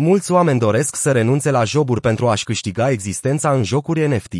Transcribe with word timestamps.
Mulți 0.00 0.32
oameni 0.32 0.58
doresc 0.58 0.96
să 0.96 1.12
renunțe 1.12 1.50
la 1.50 1.64
joburi 1.64 2.00
pentru 2.00 2.28
a-și 2.28 2.44
câștiga 2.44 2.90
existența 2.90 3.52
în 3.52 3.62
jocuri 3.62 4.06
NFT. 4.06 4.32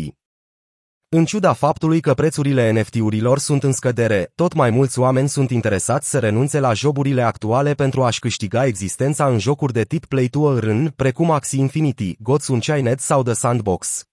În 1.09 1.25
ciuda 1.25 1.53
faptului 1.53 1.99
că 1.99 2.13
prețurile 2.13 2.71
NFT-urilor 2.71 3.39
sunt 3.39 3.63
în 3.63 3.71
scădere, 3.71 4.31
tot 4.35 4.53
mai 4.53 4.69
mulți 4.69 4.99
oameni 4.99 5.29
sunt 5.29 5.49
interesați 5.49 6.09
să 6.09 6.19
renunțe 6.19 6.59
la 6.59 6.73
joburile 6.73 7.21
actuale 7.21 7.73
pentru 7.73 8.03
a-și 8.03 8.19
câștiga 8.19 8.65
existența 8.65 9.27
în 9.27 9.39
jocuri 9.39 9.73
de 9.73 9.83
tip 9.83 10.05
Play 10.05 10.27
to 10.27 10.53
Earn, 10.53 10.93
precum 10.95 11.31
Axie 11.31 11.59
Infinity, 11.59 12.15
Gods 12.19 12.47
Unchained 12.47 12.99
sau 12.99 13.23
The 13.23 13.33
Sandbox. 13.33 14.03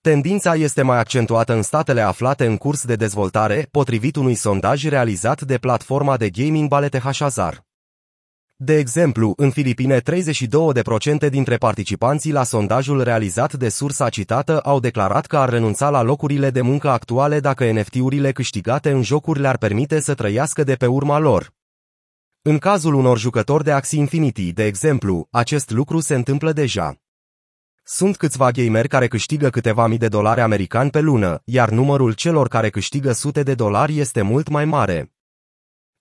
Tendința 0.00 0.54
este 0.54 0.82
mai 0.82 0.98
accentuată 0.98 1.52
în 1.52 1.62
statele 1.62 2.00
aflate 2.00 2.46
în 2.46 2.56
curs 2.56 2.84
de 2.84 2.96
dezvoltare, 2.96 3.68
potrivit 3.70 4.16
unui 4.16 4.34
sondaj 4.34 4.84
realizat 4.88 5.42
de 5.42 5.58
platforma 5.58 6.16
de 6.16 6.30
gaming 6.30 6.68
Balete 6.68 6.98
Hashazar. 6.98 7.68
De 8.62 8.78
exemplu, 8.78 9.32
în 9.36 9.50
Filipine 9.50 10.00
32% 10.00 11.28
dintre 11.30 11.56
participanții 11.56 12.32
la 12.32 12.42
sondajul 12.42 13.02
realizat 13.02 13.52
de 13.52 13.68
sursa 13.68 14.08
citată 14.08 14.58
au 14.58 14.80
declarat 14.80 15.26
că 15.26 15.36
ar 15.36 15.48
renunța 15.48 15.90
la 15.90 16.02
locurile 16.02 16.50
de 16.50 16.60
muncă 16.60 16.88
actuale 16.88 17.40
dacă 17.40 17.72
NFT-urile 17.72 18.32
câștigate 18.32 18.90
în 18.90 19.02
jocuri 19.02 19.40
le-ar 19.40 19.58
permite 19.58 20.00
să 20.00 20.14
trăiască 20.14 20.64
de 20.64 20.74
pe 20.74 20.86
urma 20.86 21.18
lor. 21.18 21.52
În 22.42 22.58
cazul 22.58 22.94
unor 22.94 23.18
jucători 23.18 23.64
de 23.64 23.72
Axie 23.72 23.98
Infinity, 23.98 24.52
de 24.52 24.64
exemplu, 24.64 25.28
acest 25.30 25.70
lucru 25.70 26.00
se 26.00 26.14
întâmplă 26.14 26.52
deja. 26.52 26.96
Sunt 27.84 28.16
câțiva 28.16 28.50
gameri 28.50 28.88
care 28.88 29.08
câștigă 29.08 29.48
câteva 29.50 29.86
mii 29.86 29.98
de 29.98 30.08
dolari 30.08 30.40
americani 30.40 30.90
pe 30.90 31.00
lună, 31.00 31.42
iar 31.44 31.70
numărul 31.70 32.12
celor 32.12 32.48
care 32.48 32.70
câștigă 32.70 33.12
sute 33.12 33.42
de 33.42 33.54
dolari 33.54 33.98
este 33.98 34.22
mult 34.22 34.48
mai 34.48 34.64
mare. 34.64 35.12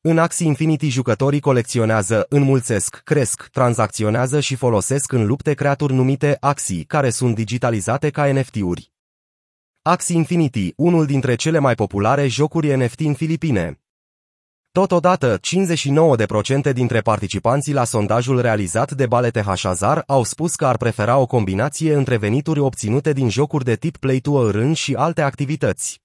În 0.01 0.17
Axie 0.17 0.45
Infinity 0.45 0.89
jucătorii 0.89 1.39
colecționează, 1.39 2.25
înmulțesc, 2.29 3.01
cresc, 3.03 3.47
tranzacționează 3.51 4.39
și 4.39 4.55
folosesc 4.55 5.11
în 5.11 5.25
lupte 5.25 5.53
creaturi 5.53 5.93
numite 5.93 6.37
Axie, 6.39 6.83
care 6.83 7.09
sunt 7.09 7.35
digitalizate 7.35 8.09
ca 8.09 8.31
NFT-uri. 8.33 8.91
Axie 9.81 10.15
Infinity, 10.15 10.73
unul 10.75 11.05
dintre 11.05 11.35
cele 11.35 11.59
mai 11.59 11.75
populare 11.75 12.27
jocuri 12.27 12.75
NFT 12.75 12.99
în 12.99 13.13
Filipine. 13.13 13.79
Totodată, 14.71 15.39
59% 16.69 16.73
dintre 16.73 16.99
participanții 16.99 17.73
la 17.73 17.83
sondajul 17.83 18.41
realizat 18.41 18.91
de 18.91 19.05
Balete 19.05 19.41
Hashazar 19.41 20.03
au 20.07 20.23
spus 20.23 20.55
că 20.55 20.65
ar 20.65 20.77
prefera 20.77 21.17
o 21.17 21.25
combinație 21.25 21.93
între 21.93 22.17
venituri 22.17 22.59
obținute 22.59 23.13
din 23.13 23.29
jocuri 23.29 23.63
de 23.63 23.75
tip 23.75 23.97
Play 23.97 24.19
to 24.19 24.45
Earn 24.45 24.73
și 24.73 24.93
alte 24.93 25.21
activități. 25.21 26.01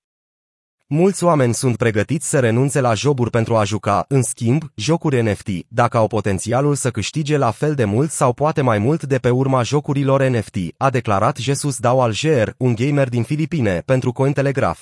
Mulți 0.87 1.25
oameni 1.25 1.55
sunt 1.55 1.77
pregătiți 1.77 2.29
să 2.29 2.41
renunțe 2.41 2.81
la 2.81 2.95
joburi 2.95 3.31
pentru 3.31 3.57
a 3.57 3.65
juca, 3.65 4.05
în 4.09 4.23
schimb, 4.23 4.63
jocuri 4.75 5.23
NFT, 5.23 5.49
dacă 5.69 5.97
au 5.97 6.07
potențialul 6.07 6.75
să 6.75 6.91
câștige 6.91 7.37
la 7.37 7.51
fel 7.51 7.75
de 7.75 7.85
mult 7.85 8.11
sau 8.11 8.33
poate 8.33 8.61
mai 8.61 8.79
mult 8.79 9.03
de 9.03 9.19
pe 9.19 9.31
urma 9.31 9.63
jocurilor 9.63 10.23
NFT, 10.23 10.57
a 10.77 10.91
declarat 10.91 11.37
Jesus 11.37 11.79
Dao 11.79 12.03
Alger, 12.03 12.55
un 12.59 12.75
gamer 12.75 13.09
din 13.09 13.23
Filipine, 13.23 13.83
pentru 13.85 14.13
Cointelegraph. 14.13 14.81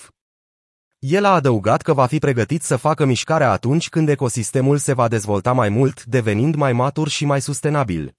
El 0.99 1.25
a 1.25 1.33
adăugat 1.33 1.83
că 1.83 1.93
va 1.93 2.07
fi 2.07 2.19
pregătit 2.19 2.63
să 2.63 2.77
facă 2.77 3.05
mișcarea 3.05 3.51
atunci 3.51 3.89
când 3.89 4.09
ecosistemul 4.09 4.79
se 4.79 4.93
va 4.93 5.09
dezvolta 5.09 5.53
mai 5.53 5.69
mult, 5.69 6.05
devenind 6.05 6.55
mai 6.55 6.73
matur 6.73 7.09
și 7.09 7.25
mai 7.25 7.41
sustenabil. 7.41 8.15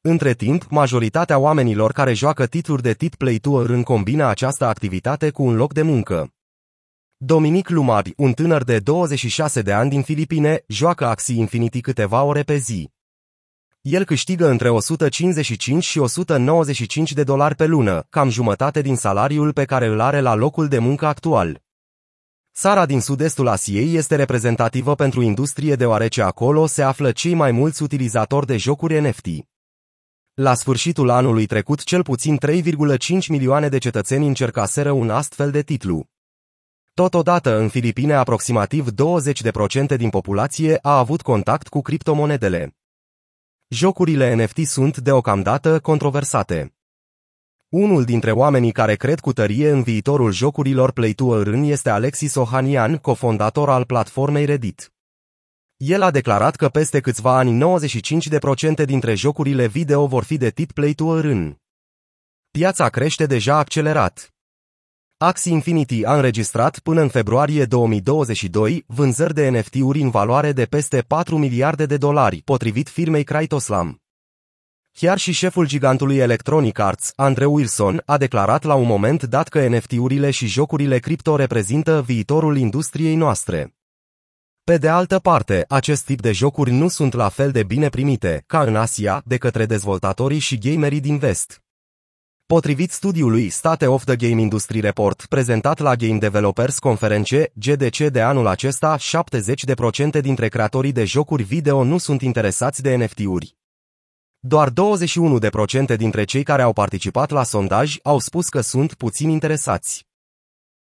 Între 0.00 0.32
timp, 0.32 0.66
majoritatea 0.70 1.38
oamenilor 1.38 1.92
care 1.92 2.12
joacă 2.12 2.46
titluri 2.46 2.82
de 2.82 2.92
tip 2.92 3.14
Play 3.14 3.36
to 3.36 3.60
Earn 3.60 3.82
combină 3.82 4.26
această 4.26 4.64
activitate 4.64 5.30
cu 5.30 5.42
un 5.42 5.56
loc 5.56 5.72
de 5.72 5.82
muncă. 5.82 6.32
Dominic 7.20 7.68
Lumari, 7.68 8.12
un 8.16 8.32
tânăr 8.32 8.64
de 8.64 8.78
26 8.78 9.62
de 9.62 9.72
ani 9.72 9.90
din 9.90 10.02
Filipine, 10.02 10.64
joacă 10.66 11.06
Axie 11.06 11.38
Infinity 11.38 11.80
câteva 11.80 12.22
ore 12.22 12.42
pe 12.42 12.56
zi. 12.56 12.90
El 13.80 14.04
câștigă 14.04 14.48
între 14.48 14.68
155 14.68 15.84
și 15.84 15.98
195 15.98 17.12
de 17.12 17.22
dolari 17.22 17.54
pe 17.54 17.66
lună, 17.66 18.06
cam 18.10 18.28
jumătate 18.28 18.80
din 18.80 18.96
salariul 18.96 19.52
pe 19.52 19.64
care 19.64 19.86
îl 19.86 20.00
are 20.00 20.20
la 20.20 20.34
locul 20.34 20.68
de 20.68 20.78
muncă 20.78 21.06
actual. 21.06 21.62
Țara 22.54 22.86
din 22.86 23.00
sud-estul 23.00 23.48
Asiei 23.48 23.94
este 23.94 24.16
reprezentativă 24.16 24.94
pentru 24.94 25.22
industrie 25.22 25.74
deoarece 25.74 26.22
acolo 26.22 26.66
se 26.66 26.82
află 26.82 27.12
cei 27.12 27.34
mai 27.34 27.52
mulți 27.52 27.82
utilizatori 27.82 28.46
de 28.46 28.56
jocuri 28.56 29.00
NFT. 29.00 29.26
La 30.34 30.54
sfârșitul 30.54 31.10
anului 31.10 31.46
trecut, 31.46 31.84
cel 31.84 32.02
puțin 32.02 32.38
3,5 32.46 33.26
milioane 33.28 33.68
de 33.68 33.78
cetățeni 33.78 34.26
încercaseră 34.26 34.90
un 34.90 35.10
astfel 35.10 35.50
de 35.50 35.62
titlu. 35.62 36.06
Totodată, 36.98 37.56
în 37.56 37.68
Filipine, 37.68 38.14
aproximativ 38.14 38.86
20% 38.90 39.96
din 39.96 40.10
populație 40.10 40.78
a 40.82 40.98
avut 40.98 41.22
contact 41.22 41.68
cu 41.68 41.80
criptomonedele. 41.80 42.76
Jocurile 43.68 44.44
NFT 44.44 44.66
sunt, 44.66 44.96
deocamdată, 44.96 45.80
controversate. 45.80 46.74
Unul 47.68 48.04
dintre 48.04 48.32
oamenii 48.32 48.72
care 48.72 48.94
cred 48.94 49.20
cu 49.20 49.32
tărie 49.32 49.70
în 49.70 49.82
viitorul 49.82 50.32
jocurilor 50.32 50.92
Play 50.92 51.12
to 51.12 51.36
Earn 51.36 51.62
este 51.62 51.90
Alexis 51.90 52.34
Ohanian, 52.34 52.96
cofondator 52.96 53.70
al 53.70 53.84
platformei 53.84 54.44
Reddit. 54.44 54.92
El 55.76 56.02
a 56.02 56.10
declarat 56.10 56.56
că 56.56 56.68
peste 56.68 57.00
câțiva 57.00 57.36
ani 57.36 57.78
95% 58.82 58.84
dintre 58.84 59.14
jocurile 59.14 59.66
video 59.66 60.06
vor 60.06 60.24
fi 60.24 60.36
de 60.36 60.50
tip 60.50 60.72
Play 60.72 60.92
to 60.92 61.16
Earn. 61.16 61.60
Piața 62.50 62.88
crește 62.88 63.26
deja 63.26 63.56
accelerat. 63.56 64.32
Axie 65.20 65.52
Infinity 65.52 66.04
a 66.04 66.14
înregistrat 66.14 66.78
până 66.78 67.00
în 67.00 67.08
februarie 67.08 67.64
2022 67.64 68.84
vânzări 68.86 69.34
de 69.34 69.48
NFT-uri 69.48 70.00
în 70.00 70.10
valoare 70.10 70.52
de 70.52 70.64
peste 70.64 71.04
4 71.06 71.38
miliarde 71.38 71.86
de 71.86 71.96
dolari, 71.96 72.42
potrivit 72.44 72.88
firmei 72.88 73.24
Kraitoslam. 73.24 74.02
Chiar 74.92 75.18
și 75.18 75.32
șeful 75.32 75.66
gigantului 75.66 76.16
Electronic 76.16 76.78
Arts, 76.78 77.12
Andrew 77.16 77.54
Wilson, 77.54 78.02
a 78.04 78.16
declarat 78.16 78.62
la 78.62 78.74
un 78.74 78.86
moment 78.86 79.22
dat 79.22 79.48
că 79.48 79.68
NFT-urile 79.68 80.30
și 80.30 80.46
jocurile 80.46 80.98
cripto 80.98 81.36
reprezintă 81.36 82.02
viitorul 82.02 82.56
industriei 82.56 83.14
noastre. 83.14 83.74
Pe 84.64 84.76
de 84.76 84.88
altă 84.88 85.18
parte, 85.18 85.64
acest 85.68 86.04
tip 86.04 86.20
de 86.20 86.32
jocuri 86.32 86.70
nu 86.70 86.88
sunt 86.88 87.12
la 87.12 87.28
fel 87.28 87.50
de 87.50 87.62
bine 87.62 87.88
primite, 87.88 88.44
ca 88.46 88.62
în 88.62 88.76
Asia, 88.76 89.22
de 89.24 89.36
către 89.36 89.66
dezvoltatorii 89.66 90.38
și 90.38 90.58
gamerii 90.58 91.00
din 91.00 91.18
vest. 91.18 91.62
Potrivit 92.54 92.90
studiului 92.90 93.48
State 93.48 93.86
of 93.86 94.04
the 94.04 94.16
Game 94.16 94.40
Industry 94.40 94.80
Report 94.80 95.26
prezentat 95.26 95.78
la 95.78 95.94
Game 95.94 96.18
Developers 96.18 96.78
Conference 96.78 97.52
GDC 97.54 97.96
de 97.96 98.20
anul 98.20 98.46
acesta, 98.46 98.96
70% 100.18 100.20
dintre 100.20 100.48
creatorii 100.48 100.92
de 100.92 101.04
jocuri 101.04 101.42
video 101.42 101.84
nu 101.84 101.98
sunt 101.98 102.22
interesați 102.22 102.82
de 102.82 102.96
NFT-uri. 102.96 103.56
Doar 104.38 104.70
21% 105.92 105.96
dintre 105.96 106.24
cei 106.24 106.42
care 106.42 106.62
au 106.62 106.72
participat 106.72 107.30
la 107.30 107.42
sondaj 107.42 107.96
au 108.02 108.18
spus 108.18 108.48
că 108.48 108.60
sunt 108.60 108.94
puțin 108.94 109.28
interesați. 109.28 110.06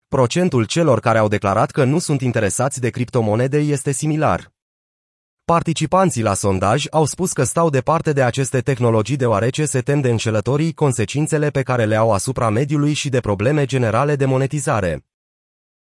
Procentul 0.08 0.64
celor 0.64 1.00
care 1.00 1.18
au 1.18 1.28
declarat 1.28 1.70
că 1.70 1.84
nu 1.84 1.98
sunt 1.98 2.20
interesați 2.20 2.80
de 2.80 2.90
criptomonede 2.90 3.58
este 3.58 3.92
similar. 3.92 4.55
Participanții 5.52 6.22
la 6.22 6.34
sondaj 6.34 6.84
au 6.90 7.04
spus 7.04 7.32
că 7.32 7.44
stau 7.44 7.70
departe 7.70 8.12
de 8.12 8.22
aceste 8.22 8.60
tehnologii 8.60 9.16
deoarece 9.16 9.64
se 9.64 9.80
tem 9.80 10.00
de 10.00 10.10
înșelătorii 10.10 10.72
consecințele 10.72 11.50
pe 11.50 11.62
care 11.62 11.84
le 11.84 11.96
au 11.96 12.12
asupra 12.12 12.50
mediului 12.50 12.92
și 12.92 13.08
de 13.08 13.20
probleme 13.20 13.64
generale 13.64 14.16
de 14.16 14.24
monetizare. 14.24 15.04